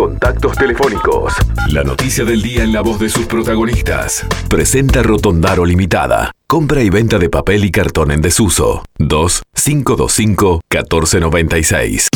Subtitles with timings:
[0.00, 1.34] Contactos telefónicos.
[1.68, 4.26] La noticia del día en la voz de sus protagonistas.
[4.48, 6.32] Presenta Rotondaro Limitada.
[6.46, 8.82] Compra y venta de papel y cartón en desuso.
[8.96, 12.08] 2 525 1496.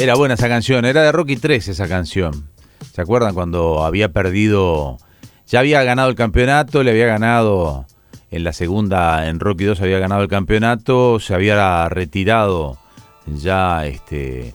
[0.00, 2.48] Era buena esa canción, era de Rocky 3 esa canción.
[2.94, 4.96] ¿Se acuerdan cuando había perdido,
[5.46, 7.84] ya había ganado el campeonato, le había ganado
[8.30, 12.78] en la segunda, en Rocky 2 había ganado el campeonato, se había retirado
[13.26, 14.54] ya, este,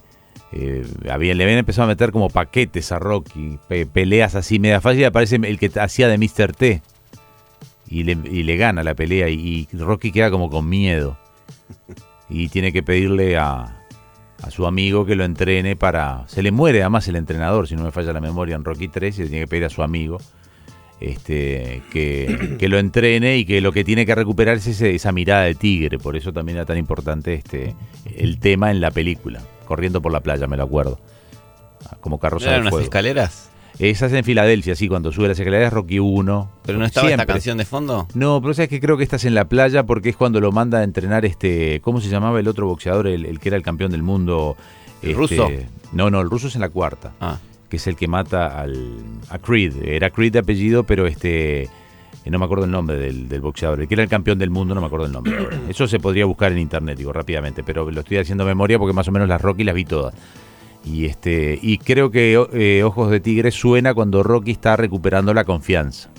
[0.53, 3.59] eh, había, le habían empezado a meter como paquetes a Rocky,
[3.93, 6.53] peleas así media fácil, aparece el que hacía de Mr.
[6.53, 6.81] T
[7.87, 11.17] y le, y le gana la pelea y Rocky queda como con miedo
[12.29, 13.77] y tiene que pedirle a
[14.49, 16.27] su amigo que lo entrene para...
[16.27, 19.19] Se le muere además el entrenador, si no me falla la memoria, en Rocky 3
[19.19, 20.17] y le tiene que pedir a su amigo
[20.99, 25.43] este, que, que, lo entrene y que lo que tiene que recuperar es esa mirada
[25.43, 25.97] de tigre.
[25.97, 27.75] Por eso también era tan importante este,
[28.15, 29.41] el tema en la película.
[29.71, 30.99] Corriendo por la playa, me lo acuerdo.
[32.01, 32.81] Como carroza de fuego.
[32.81, 33.49] escaleras?
[33.79, 36.51] Esa es en Filadelfia, sí, cuando sube las escaleras Rocky 1.
[36.65, 38.05] ¿Pero no estaba esta canción de fondo?
[38.13, 40.79] No, pero sabes que creo que estás en la playa porque es cuando lo manda
[40.79, 41.79] a entrenar este.
[41.79, 44.57] ¿Cómo se llamaba el otro boxeador, el, que era el campeón del mundo?
[45.01, 45.47] ¿El ruso?
[45.47, 47.13] Este, no, no, el ruso es en la cuarta.
[47.21, 47.37] Ah.
[47.69, 48.97] Que es el que mata al,
[49.29, 49.85] a Creed.
[49.85, 51.69] Era Creed de apellido, pero este.
[52.25, 53.81] No me acuerdo el nombre del, del, boxeador.
[53.81, 55.33] El que era el campeón del mundo, no me acuerdo el nombre.
[55.69, 57.63] Eso se podría buscar en internet, digo, rápidamente.
[57.63, 60.13] Pero lo estoy haciendo memoria porque más o menos las Rocky las vi todas.
[60.85, 65.43] Y, este, y creo que eh, Ojos de Tigre suena cuando Rocky está recuperando la
[65.45, 66.09] confianza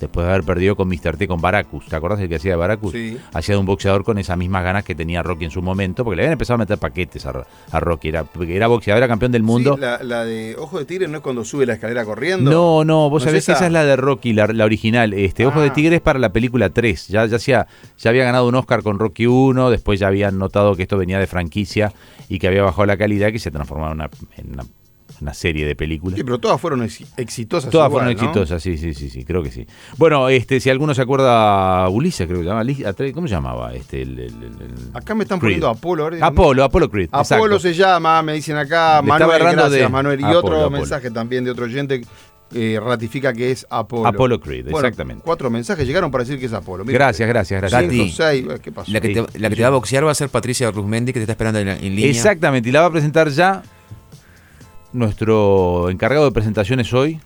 [0.00, 1.16] después de haber perdido con Mr.
[1.16, 1.86] T con Baracus.
[1.86, 2.92] ¿Te acuerdas del que hacía de Baracus?
[2.92, 3.18] Sí.
[3.32, 6.16] Hacía de un boxeador con esas mismas ganas que tenía Rocky en su momento, porque
[6.16, 8.08] le habían empezado a meter paquetes a, Rocky.
[8.08, 9.74] Era, era boxeador, era campeón del mundo.
[9.74, 12.50] Sí, la, de Ojo de Tigre no es cuando sube la escalera corriendo.
[12.50, 15.12] No, no, vos sabés que esa es la de Rocky, la, original.
[15.12, 15.72] Este, Ojo de ah.
[15.72, 17.08] Tigre es para la película 3.
[17.08, 17.66] Ya, ya, ya
[18.10, 21.26] había ganado un Oscar con Rocky 1, después ya habían notado que esto venía de
[21.26, 21.92] franquicia
[22.28, 24.10] y que había bajado la calidad, que se transformaba en una
[24.52, 24.64] una
[25.34, 26.16] serie de películas.
[26.16, 27.70] Sí, pero todas fueron exitosas.
[27.70, 29.66] Todas fueron exitosas, sí, sí, sí, sí, creo que sí.
[29.96, 33.74] Bueno, este, si alguno se acuerda, Ulises creo que se llama, ¿cómo se llamaba?
[33.74, 34.32] Este, el,
[34.94, 36.10] acá me están poniendo Apolo.
[36.20, 37.08] Apolo, Apolo Creed.
[37.12, 40.20] Apolo se llama, me dicen acá, Manuel, gracias, Manuel.
[40.20, 42.02] Y otro mensaje también de otro oyente
[42.52, 44.08] eh, ratifica que es Apolo.
[44.08, 45.22] Apolo Creed, exactamente.
[45.24, 46.84] Cuatro mensajes llegaron para decir que es Apolo.
[46.84, 48.60] gracias, gracias, gracias.
[48.60, 48.90] ¿qué pasó?
[48.90, 51.20] La que, te, la que te va a boxear va a ser Patricia Ruzmendi, que
[51.20, 52.10] te está esperando en, en línea.
[52.10, 53.62] Exactamente, y la va a presentar ya
[54.92, 57.20] nuestro encargado de presentaciones hoy,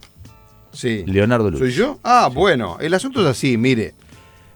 [0.73, 1.05] sí.
[1.07, 1.61] Leonardo Luz.
[1.61, 1.99] ¿Soy yo?
[2.03, 3.95] Ah, bueno, el asunto es así, mire.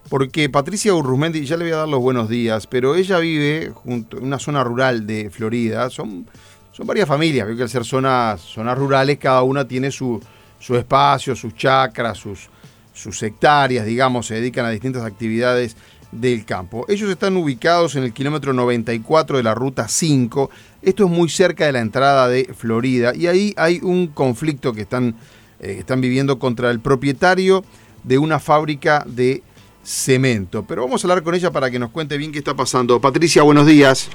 [0.09, 4.17] Porque Patricia Urruzmendi, ya le voy a dar los buenos días, pero ella vive junto,
[4.17, 5.89] en una zona rural de Florida.
[5.91, 6.25] Son,
[6.71, 10.19] son varias familias, creo que al ser zonas, zonas rurales, cada una tiene su,
[10.59, 12.49] su espacio, sus chacras, sus,
[12.91, 15.77] sus hectáreas, digamos, se dedican a distintas actividades
[16.11, 16.85] del campo.
[16.89, 20.49] Ellos están ubicados en el kilómetro 94 de la ruta 5.
[20.81, 24.81] Esto es muy cerca de la entrada de Florida y ahí hay un conflicto que
[24.81, 25.15] están,
[25.59, 27.65] eh, están viviendo contra el propietario
[28.03, 29.43] de una fábrica de
[29.83, 30.63] cemento.
[30.65, 33.01] Pero vamos a hablar con ella para que nos cuente bien qué está pasando.
[33.01, 34.09] Patricia, buenos días.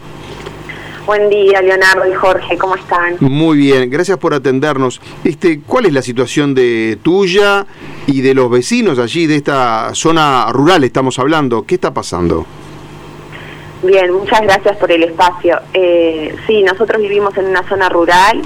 [1.05, 3.17] Buen día, Leonardo y Jorge, ¿cómo están?
[3.21, 5.03] Muy bien, gracias por atendernos.
[5.23, 7.67] Este, ¿Cuál es la situación de tuya
[8.07, 11.67] y de los vecinos allí de esta zona rural estamos hablando?
[11.67, 12.47] ¿Qué está pasando?
[13.85, 15.61] Bien, muchas gracias por el espacio.
[15.73, 18.43] Eh, sí, nosotros vivimos en una zona rural.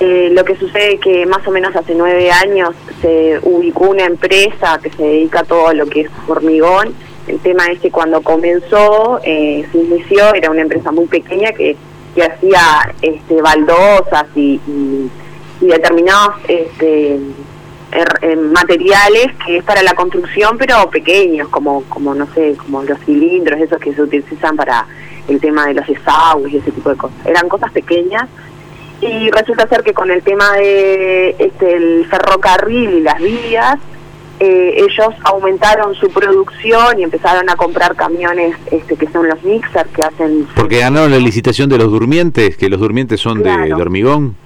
[0.00, 4.04] Eh, lo que sucede es que más o menos hace nueve años se ubicó una
[4.04, 6.94] empresa que se dedica a todo lo que es hormigón
[7.28, 11.76] el tema es que cuando comenzó, eh, se inició, era una empresa muy pequeña que,
[12.14, 14.60] hacía este, baldosas y,
[15.60, 17.18] determinados este,
[17.92, 22.98] eh, materiales que es para la construcción, pero pequeños, como, como no sé, como los
[23.00, 24.86] cilindros, esos que se utilizan para
[25.28, 27.26] el tema de los desagües y ese tipo de cosas.
[27.26, 28.28] Eran cosas pequeñas
[29.02, 33.78] y resulta ser que con el tema de este, el ferrocarril y las vías,
[34.38, 39.88] eh, ellos aumentaron su producción y empezaron a comprar camiones este, que son los mixers
[39.90, 40.46] que hacen...
[40.54, 44.36] Porque ganaron la licitación de los durmientes, que los durmientes son de, hormigón.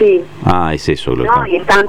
[0.00, 0.24] Sí.
[0.46, 1.14] Ah, es eso.
[1.14, 1.86] Lo no, y están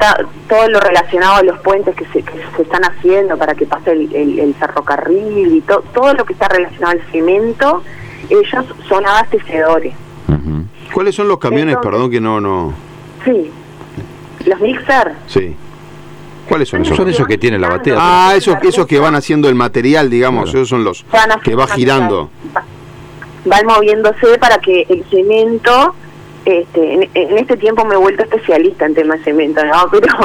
[0.49, 5.55] todo lo relacionado a los puentes que se, están haciendo para que pase el, ferrocarril
[5.55, 7.81] y todo lo que está relacionado al cemento,
[8.29, 9.93] ellos son abastecedores.
[10.93, 12.41] ¿Cuáles son los camiones, perdón, que no...
[12.41, 12.73] no...
[13.23, 13.49] Sí,
[14.45, 15.13] los mixer.
[15.27, 15.55] Sí.
[16.49, 16.97] ¿Cuáles son esos?
[16.97, 17.95] Son esos que tiene la batea.
[17.97, 21.05] Ah, esos, esos que van haciendo el material, digamos, esos son los
[21.45, 22.29] que va girando.
[23.45, 25.95] Van moviéndose para que el cemento,
[26.45, 29.87] este, en, este tiempo me he vuelto especialista en temas de cemento, ¿no?
[29.91, 30.17] pero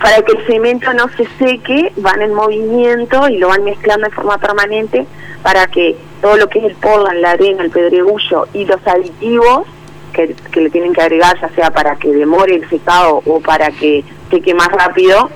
[0.00, 4.14] para que el cemento no se seque, van en movimiento y lo van mezclando de
[4.14, 5.06] forma permanente
[5.42, 9.66] para que todo lo que es el polvo, la arena, el pedregullo y los aditivos
[10.12, 13.70] que, que le tienen que agregar, ya sea para que demore el secado o para
[13.70, 15.30] que seque más rápido,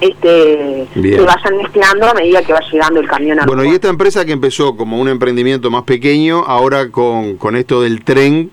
[0.00, 1.20] este, Bien.
[1.20, 4.24] se vayan mezclando a medida que va llegando el camión a Bueno, y esta empresa
[4.24, 8.50] que empezó como un emprendimiento más pequeño, ahora con, con esto del tren,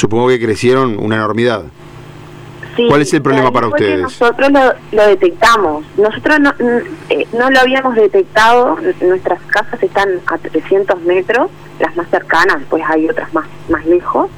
[0.00, 1.64] supongo que crecieron una enormidad.
[2.76, 4.00] Sí, ¿Cuál es el problema para ustedes?
[4.00, 4.60] Nosotros lo,
[4.92, 5.84] lo detectamos.
[5.98, 6.52] Nosotros no,
[7.10, 8.78] eh, no lo habíamos detectado.
[9.02, 11.50] Nuestras casas están a 300 metros,
[11.80, 14.30] las más cercanas, después hay otras más, más lejos.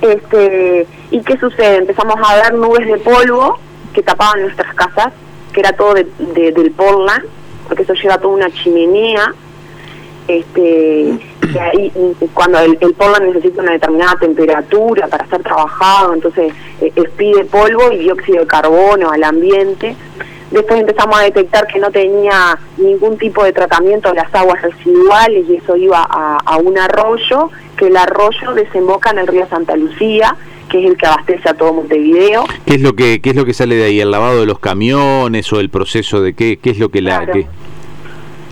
[0.00, 1.76] Este, ¿Y qué sucede?
[1.78, 3.58] Empezamos a ver nubes de polvo
[3.94, 5.12] que tapaban nuestras casas,
[5.52, 7.24] que era todo de, de- del Portland,
[7.66, 9.32] porque eso lleva toda una chimenea
[10.28, 11.18] este
[11.52, 16.52] que ahí, mm, cuando el, el polvo necesita una determinada temperatura para ser trabajado, entonces
[16.80, 19.94] eh, expide polvo y dióxido de carbono al ambiente.
[20.50, 25.46] Después empezamos a detectar que no tenía ningún tipo de tratamiento de las aguas residuales
[25.48, 29.76] y eso iba a, a un arroyo, que el arroyo desemboca en el río Santa
[29.76, 30.36] Lucía,
[30.68, 32.44] que es el que abastece a todo Montevideo.
[32.66, 34.00] ¿Qué es lo que qué es lo que sale de ahí?
[34.00, 37.24] ¿El lavado de los camiones o el proceso de qué qué es lo que la
[37.24, 37.32] Claro.
[37.32, 37.46] qué-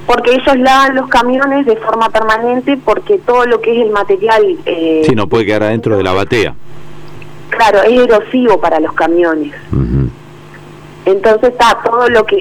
[0.06, 4.42] Porque ellos lavan los camiones de forma permanente porque todo lo que es el material...
[4.66, 6.54] eh, Sí, no puede quedar adentro de la batea.
[7.50, 9.52] Claro, es erosivo para los camiones.
[11.10, 12.36] Entonces está todo lo que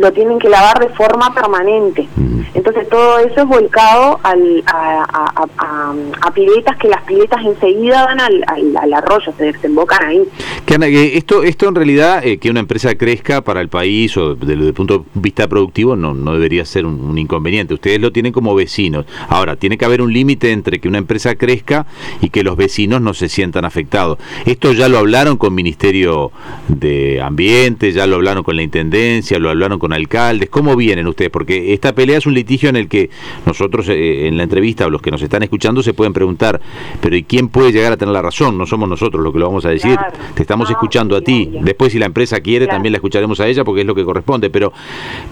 [0.00, 2.08] lo tienen que lavar de forma permanente.
[2.54, 7.44] Entonces todo eso es volcado al, a, a, a- a- a piletas que las piletas
[7.44, 10.22] enseguida van al, al, al arroyo, se desembocan ahí.
[10.64, 14.16] Que, Ana, que esto, esto en realidad, eh, que una empresa crezca para el país
[14.16, 17.74] o desde el punto de vista productivo no, no debería ser un, un inconveniente.
[17.74, 19.04] Ustedes lo tienen como vecinos.
[19.28, 21.86] Ahora, tiene que haber un límite entre que una empresa crezca
[22.22, 24.18] y que los vecinos no se sientan afectados.
[24.46, 26.32] Esto ya lo hablaron con Ministerio
[26.68, 30.48] de Ambiente, ya lo hablaron con la Intendencia, lo hablaron con alcaldes.
[30.50, 31.30] ¿Cómo vienen ustedes?
[31.30, 33.10] Porque esta pelea es un litigio en el que
[33.44, 36.60] nosotros eh, en la entrevista o los que nos están escuchando se pueden preguntar,
[37.00, 38.56] pero ¿y quién puede llegar a tener la razón?
[38.58, 39.96] No somos nosotros los que lo vamos a decir.
[39.96, 40.12] Claro.
[40.34, 41.50] Te estamos escuchando a ti.
[41.62, 42.76] Después si la empresa quiere Claro.
[42.76, 44.72] también la escucharemos a ella porque es lo que corresponde, pero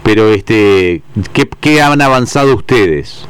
[0.03, 3.27] pero este ¿qué, qué han avanzado ustedes?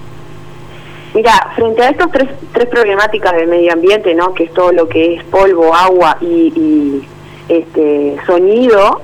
[1.15, 4.35] Mira, frente a estas tres, tres problemáticas del medio ambiente, ¿no?
[4.35, 7.03] que es todo lo que es polvo, agua y, y,
[7.49, 9.01] este sonido,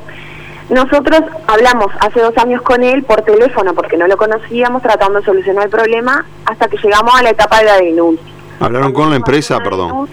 [0.70, 5.24] nosotros hablamos hace dos años con él por teléfono porque no lo conocíamos, tratando de
[5.24, 8.24] solucionar el problema, hasta que llegamos a la etapa de la denuncia.
[8.60, 10.08] Hablaron con la empresa, perdón.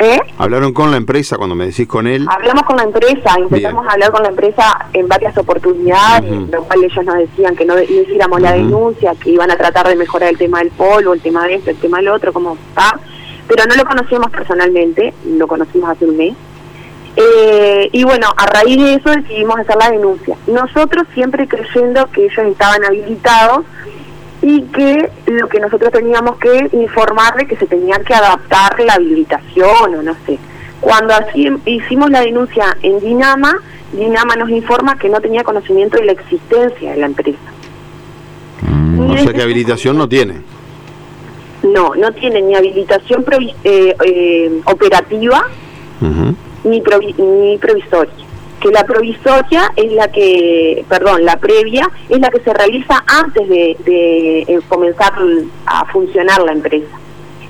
[0.00, 0.20] ¿Eh?
[0.38, 2.24] Hablaron con la empresa cuando me decís con él.
[2.30, 3.90] Hablamos con la empresa, empezamos Bien.
[3.92, 6.48] hablar con la empresa en varias oportunidades, Ujú.
[6.52, 9.88] lo cual ellos nos decían que no, no hiciéramos la denuncia, que iban a tratar
[9.88, 12.54] de mejorar el tema del polvo, el tema de esto, el tema del otro, como
[12.54, 12.98] está.
[13.48, 16.34] Pero no lo conocíamos personalmente, lo conocimos hace un mes.
[17.20, 20.36] Eh, y bueno, a raíz de eso decidimos hacer la denuncia.
[20.46, 23.64] Nosotros siempre creyendo que ellos estaban habilitados
[24.40, 29.96] y que lo que nosotros teníamos que informarle que se tenía que adaptar la habilitación
[29.96, 30.38] o no sé.
[30.80, 33.58] Cuando así hicimos la denuncia en Dinama,
[33.92, 37.38] Dinama nos informa que no tenía conocimiento de la existencia de la empresa.
[39.00, 40.42] O sea que habilitación no tiene.
[41.64, 43.24] No, no tiene ni habilitación
[43.64, 45.44] eh, eh, operativa
[46.00, 46.36] Ujú.
[46.64, 48.12] Ni, provi- ni provisoria.
[48.60, 53.48] Que la provisoria es la que, perdón, la previa es la que se realiza antes
[53.48, 55.12] de, eh, comenzar
[55.66, 56.88] a funcionar la empresa.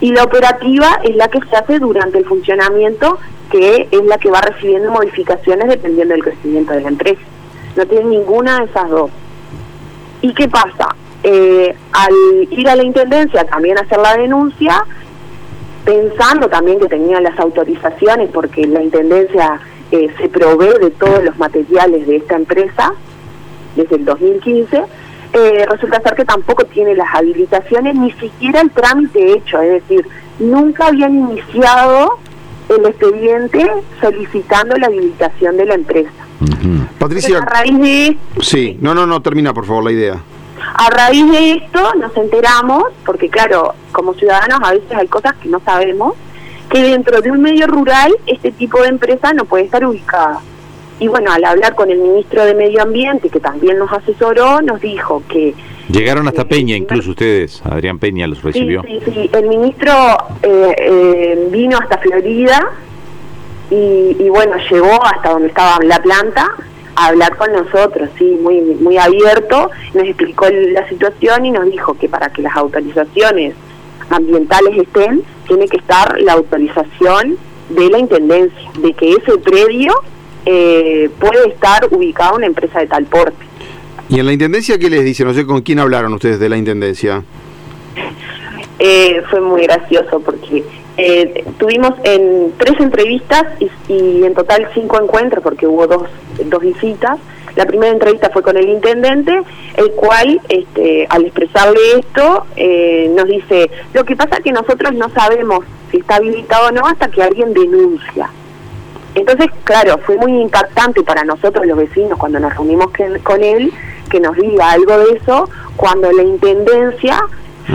[0.00, 3.19] Y la operativa es la que se hace durante el funcionamiento,
[3.50, 7.20] que es la que va recibiendo modificaciones dependiendo del crecimiento de la empresa.
[7.74, 9.10] No tiene ninguna de esas dos.
[10.20, 10.94] ¿Y qué pasa?
[11.22, 12.12] Eh, al
[12.50, 14.84] ir a la intendencia también hacer la denuncia,
[15.88, 19.58] pensando también que tenía las autorizaciones, porque la Intendencia
[19.90, 22.92] eh, se provee de todos los materiales de esta empresa
[23.74, 24.82] desde el 2015,
[25.32, 30.06] eh, resulta ser que tampoco tiene las habilitaciones, ni siquiera el trámite hecho, es decir,
[30.38, 32.18] nunca habían iniciado
[32.68, 33.66] el expediente
[33.98, 36.10] solicitando la habilitación de la empresa.
[36.98, 40.20] Patricia, A raíz de sí, no, no, no, termina por favor la idea.
[40.75, 45.48] A raíz de esto nos enteramos, porque claro, como ciudadanos a veces hay cosas que
[45.48, 46.15] no sabemos,
[46.70, 50.41] que dentro de un medio rural este tipo de empresa no puede estar ubicada.
[51.01, 54.81] Y bueno, al hablar con el ministro de Medio Ambiente, que también nos asesoró, nos
[54.81, 55.55] dijo que
[55.89, 58.82] Llegaron hasta Eh, Peña, incluso ustedes, Adrián Peña los sí, recibió.
[58.82, 59.93] sí, sí, el ministro
[60.43, 62.72] eh, eh, vino hasta Florida
[63.70, 66.51] y, y bueno, llegó hasta donde estaba la planta
[66.98, 71.94] a hablar con nosotros, sí, muy, muy abierto, nos explicó la situación y nos dijo
[71.94, 73.55] que para que las autorizaciones
[74.10, 77.38] ambientales estén, tiene que estar la autorización
[77.69, 79.93] de la Intendencia, de que ese predio
[80.44, 83.46] eh, puede estar ubicado una empresa de tal porte.
[84.08, 85.24] ¿Y en la intendencia qué les dice?
[85.24, 87.22] No sé con quién hablaron ustedes de la intendencia.
[88.78, 90.64] Eh, fue muy gracioso porque
[91.00, 96.08] eh, tuvimos en tres entrevistas y, y, en total cinco encuentros porque hubo dos,
[96.44, 97.19] dos visitas.
[97.55, 99.32] La primera entrevista fue con el intendente,
[99.76, 104.93] el cual, este, al expresarle esto, eh, nos dice, lo que pasa es que nosotros
[104.94, 108.31] no sabemos si está habilitado o no hasta que alguien denuncia.
[109.14, 112.88] Entonces, claro, fue muy impactante para nosotros los vecinos cuando nos reunimos
[113.22, 113.72] con él,
[114.10, 117.20] que nos diga algo de eso, cuando la Intendencia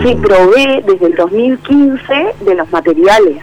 [0.02, 3.42] se provee desde el 2015 de los materiales,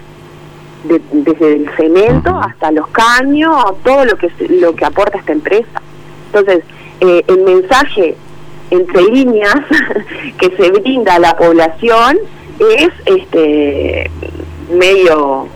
[0.84, 5.82] desde el cemento hasta los caños, todo lo que, lo que aporta esta empresa.
[6.28, 6.64] Entonces,
[7.00, 8.16] eh, el mensaje
[8.70, 9.56] entre líneas
[10.38, 12.18] que se brinda a la población
[12.60, 14.10] es este
[14.72, 15.48] medio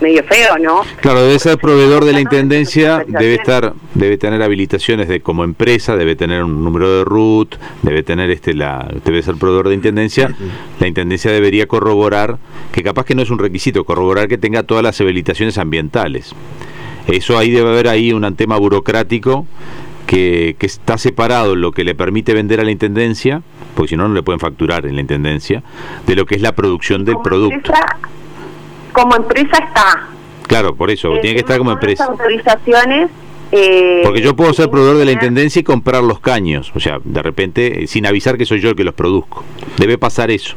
[0.00, 0.82] medio feo, ¿no?
[1.00, 5.96] Claro, debe ser proveedor de la intendencia, debe estar, debe tener habilitaciones de como empresa,
[5.96, 10.34] debe tener un número de RUT, debe tener este la, debe ser proveedor de intendencia.
[10.78, 12.38] La intendencia debería corroborar,
[12.72, 16.34] que capaz que no es un requisito, corroborar que tenga todas las habilitaciones ambientales.
[17.06, 19.46] Eso ahí debe haber ahí un tema burocrático
[20.06, 23.42] que, que, está separado lo que le permite vender a la intendencia,
[23.74, 25.62] porque si no, no le pueden facturar en la intendencia,
[26.06, 27.72] de lo que es la producción del producto
[28.92, 30.08] como empresa está.
[30.46, 32.04] Claro, por eso, tiene que estar como empresa.
[32.04, 33.10] autorizaciones.
[33.52, 37.00] Eh, Porque yo puedo ser proveedor de la intendencia y comprar los caños, o sea,
[37.02, 39.44] de repente, sin avisar que soy yo el que los produzco.
[39.76, 40.54] Debe pasar eso.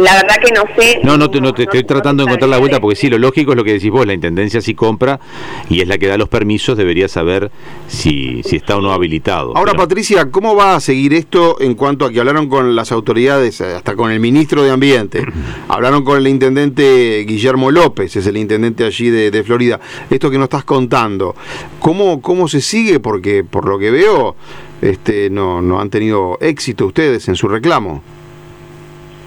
[0.00, 1.00] La verdad que no sé.
[1.04, 3.52] No, no te, no te estoy tratando de encontrar la vuelta porque sí, lo lógico
[3.52, 5.20] es lo que decís vos, la Intendencia si compra
[5.68, 7.50] y es la que da los permisos, debería saber
[7.86, 9.54] si, si está o no habilitado.
[9.54, 13.60] Ahora, Patricia, ¿cómo va a seguir esto en cuanto a que hablaron con las autoridades,
[13.60, 15.22] hasta con el ministro de Ambiente?
[15.68, 19.80] hablaron con el intendente Guillermo López, es el intendente allí de, de Florida.
[20.08, 21.36] Esto que nos estás contando,
[21.78, 23.00] ¿cómo, ¿cómo se sigue?
[23.00, 24.34] Porque por lo que veo,
[24.80, 28.02] este, no, no han tenido éxito ustedes en su reclamo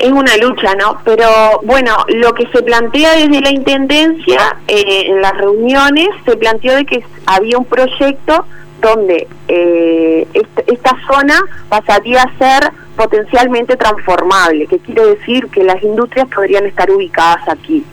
[0.03, 0.99] es una lucha, ¿no?
[1.05, 1.25] Pero
[1.63, 6.85] bueno, lo que se plantea desde la Intendencia, eh, en las reuniones, se planteó de
[6.85, 8.45] que había un proyecto
[8.81, 10.27] donde eh,
[10.65, 16.91] esta, zona pasaría a ser potencialmente transformable, que quiere decir que las industrias podrían estar
[16.91, 17.85] ubicadas aquí.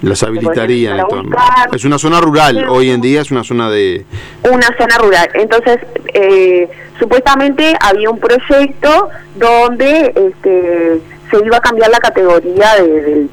[0.00, 1.36] Las habilitarían entonces.
[1.72, 4.06] Es una zona rural, hoy en día es una zona de...
[4.50, 5.28] Una zona rural.
[5.34, 5.80] Entonces,
[6.14, 6.66] eh,
[6.98, 13.28] supuestamente había un proyecto donde este, se iba a cambiar la categoría de,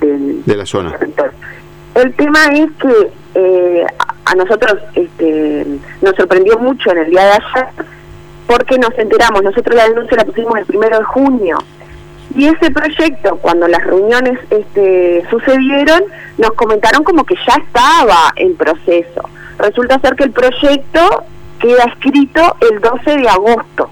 [0.46, 0.98] de la zona.
[1.96, 3.86] El tema es que eh,
[4.25, 5.66] a nosotros este,
[6.02, 7.68] nos sorprendió mucho en el día de ayer
[8.48, 11.58] porque nos enteramos, nosotros la denuncia la pusimos el primero de junio
[12.36, 16.04] y ese proyecto, cuando las reuniones este, sucedieron,
[16.38, 19.30] nos comentaron como que ya estaba en proceso.
[19.58, 21.24] Resulta ser que el proyecto
[21.60, 23.90] queda escrito el 12 de agosto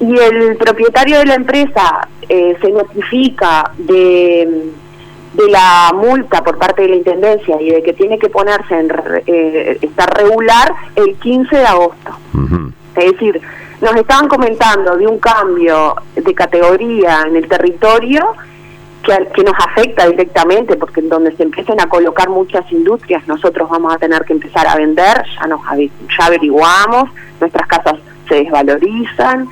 [0.00, 4.70] y el propietario de la empresa eh, se notifica de,
[5.34, 8.88] de la multa por parte de la Intendencia y de que tiene que ponerse en
[9.26, 12.16] eh, estar regular el 15 de agosto.
[12.94, 13.40] Es decir,
[13.80, 18.34] nos estaban comentando de un cambio de categoría en el territorio
[19.02, 23.68] que, que nos afecta directamente porque en donde se empiecen a colocar muchas industrias nosotros
[23.68, 25.62] vamos a tener que empezar a vender, ya nos
[26.16, 27.10] ya averiguamos,
[27.40, 27.94] nuestras casas
[28.28, 29.48] se desvalorizan,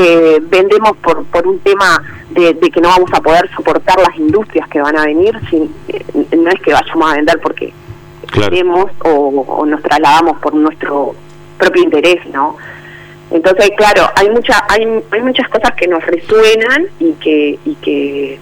[0.00, 4.68] eh, vendemos por, por un tema de, que no vamos a poder soportar las industrias
[4.68, 6.04] que van a venir, sin, eh,
[6.36, 7.72] no es que vayamos a vender porque
[8.32, 11.14] queremos o, nos trasladamos por nuestro
[11.58, 12.56] propio interés, ¿no?
[13.30, 18.38] Entonces, claro, hay mucha, hay, hay muchas cosas que nos resuenan y que, y que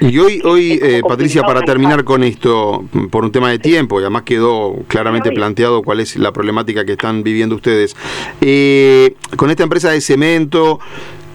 [0.00, 4.02] y hoy, hoy eh, Patricia, para terminar con esto, por un tema de tiempo, y
[4.02, 7.96] además quedó claramente planteado cuál es la problemática que están viviendo ustedes,
[8.40, 10.80] eh, con esta empresa de cemento,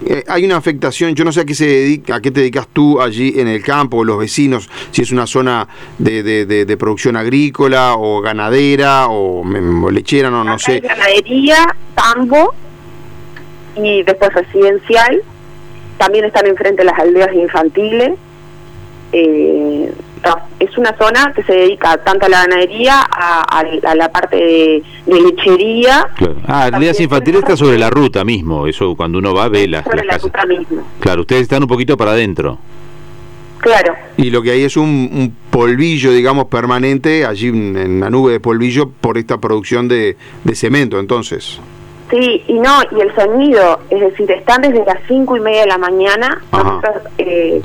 [0.05, 2.67] eh, hay una afectación, yo no sé a qué se dedica, a qué te dedicas
[2.71, 7.95] tú allí en el campo, los vecinos, si es una zona de, de, producción agrícola
[7.95, 9.43] o ganadera o,
[9.89, 10.81] lechera, no, no sé.
[10.81, 12.53] Ganadería, tambo
[13.75, 15.21] y después residencial
[15.97, 18.13] también están enfrente las aldeas infantiles.
[19.11, 19.91] Eh,
[20.59, 26.07] es una zona que se dedica tanto a la ganadería, a, la parte de, lechería.
[26.47, 30.03] Ah, aldeas infantiles está sobre la ruta mismo, eso cuando uno va ve las, sobre
[30.05, 30.83] la Ruta mismo.
[30.99, 32.57] Claro, ustedes están un poquito para adentro.
[33.59, 33.95] Claro.
[34.17, 38.89] Y lo que hay es un, polvillo, digamos, permanente allí en la nube de polvillo
[38.89, 41.59] por esta producción de, de cemento, entonces.
[42.09, 45.67] Sí, y no, y el sonido, es decir, están desde las cinco y media de
[45.67, 46.41] la mañana.
[47.17, 47.61] Eh,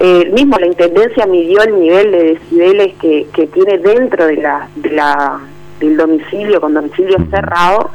[0.00, 4.68] eh, mismo la intendencia midió el nivel de decibeles que, que tiene dentro de la,
[4.74, 5.40] de la
[5.80, 7.90] del domicilio con domicilio cerrado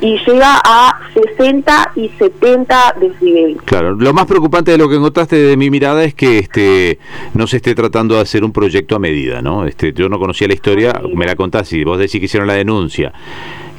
[0.00, 3.58] y llega a 60 y 70 decibeles.
[3.64, 6.98] Claro, lo más preocupante de lo que encontraste de mi mirada es que este
[7.34, 9.66] no se esté tratando de hacer un proyecto a medida, ¿no?
[9.66, 12.54] Este, yo no conocía la historia, me la contás y vos decís que hicieron la
[12.54, 13.12] denuncia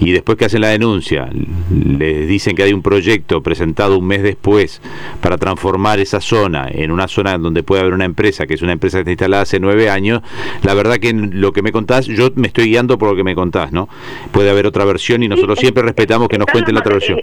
[0.01, 1.29] y después que hacen la denuncia
[1.69, 4.81] les dicen que hay un proyecto presentado un mes después
[5.21, 8.73] para transformar esa zona en una zona donde puede haber una empresa, que es una
[8.73, 10.21] empresa que está instalada hace nueve años,
[10.63, 13.35] la verdad que lo que me contás, yo me estoy guiando por lo que me
[13.35, 13.87] contás, ¿no?
[14.31, 17.21] Puede haber otra versión y nosotros siempre respetamos que nos cuenten la otra versión.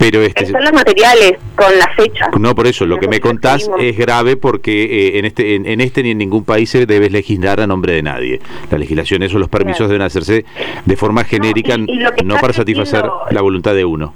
[0.00, 2.30] Pero este son los materiales con la fecha.
[2.38, 6.02] No, por eso, lo que me contás es grave porque eh, en este en, este
[6.02, 8.40] ni en ningún país se debe legislar a nombre de nadie.
[8.70, 10.46] La legislación, eso, los permisos deben hacerse
[10.86, 14.14] de forma genérica, no, para satisfacer la voluntad de uno.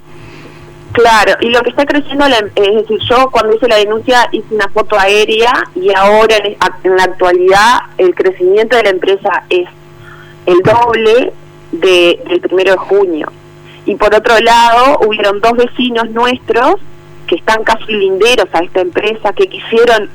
[0.93, 4.67] Claro, y lo que está creciendo, es decir, yo cuando hice la denuncia hice una
[4.69, 9.67] foto aérea y ahora en, en la actualidad el crecimiento de la empresa es
[10.47, 11.31] el doble
[11.73, 13.31] de, del primero de junio.
[13.85, 16.75] Y por otro lado, hubieron dos vecinos nuestros
[17.27, 20.09] que están casi linderos a esta empresa que quisieron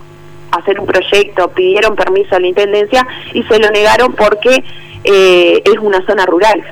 [0.52, 4.64] hacer un proyecto, pidieron permiso a la Intendencia y se lo negaron porque
[5.04, 6.62] eh, es una zona rural.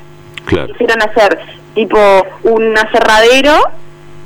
[0.47, 1.39] Quisieron hacer
[1.75, 1.99] tipo
[2.43, 3.55] un aserradero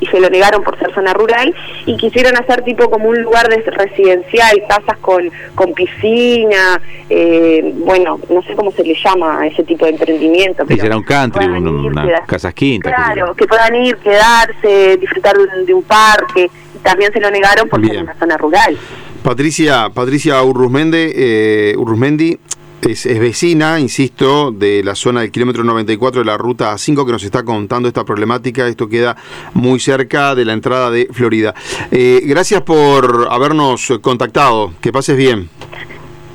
[0.02, 1.54] y se lo negaron por ser zona rural
[1.86, 8.18] y quisieron hacer tipo como un lugar de residencial, casas con, con piscina, eh, bueno,
[8.28, 10.64] no sé cómo se le llama a ese tipo de emprendimiento.
[10.66, 12.92] Sí, será un country, una casas quintas.
[12.92, 17.86] Claro, que, puedan ir, quedarse, disfrutar de, un parque, y también se lo negaron porque
[17.86, 18.76] es una zona rural.
[19.22, 22.40] Patricia, Patricia Urruzmende, eh, Urruzmendi,
[22.82, 27.22] es, vecina, insisto, de la zona del kilómetro 94 de la ruta 5 que nos
[27.22, 28.66] está contando esta problemática.
[28.66, 29.16] Esto queda
[29.54, 31.54] muy cerca de la entrada de Florida.
[31.90, 34.74] Eh, gracias por habernos contactado.
[34.80, 35.48] Que pases bien.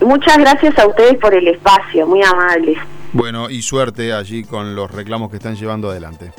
[0.01, 2.77] Muchas gracias a ustedes por el espacio, muy amables.
[3.13, 6.32] Bueno, y suerte allí con los reclamos que están llevando adelante.